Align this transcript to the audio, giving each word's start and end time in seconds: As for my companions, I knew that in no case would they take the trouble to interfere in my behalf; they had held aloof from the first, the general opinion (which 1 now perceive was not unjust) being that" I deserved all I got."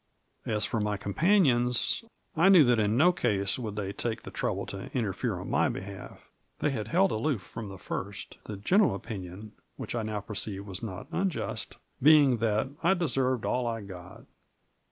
As 0.47 0.65
for 0.65 0.79
my 0.79 0.97
companions, 0.97 2.03
I 2.35 2.49
knew 2.49 2.63
that 2.63 2.79
in 2.79 2.97
no 2.97 3.11
case 3.11 3.59
would 3.59 3.75
they 3.75 3.93
take 3.93 4.23
the 4.23 4.31
trouble 4.31 4.65
to 4.65 4.89
interfere 4.97 5.39
in 5.39 5.51
my 5.51 5.69
behalf; 5.69 6.27
they 6.57 6.71
had 6.71 6.87
held 6.87 7.11
aloof 7.11 7.43
from 7.43 7.69
the 7.69 7.77
first, 7.77 8.39
the 8.45 8.57
general 8.57 8.95
opinion 8.95 9.51
(which 9.75 9.93
1 9.93 10.07
now 10.07 10.19
perceive 10.19 10.65
was 10.65 10.81
not 10.81 11.05
unjust) 11.11 11.77
being 12.01 12.37
that" 12.37 12.69
I 12.83 12.95
deserved 12.95 13.45
all 13.45 13.67
I 13.67 13.81
got." 13.81 14.23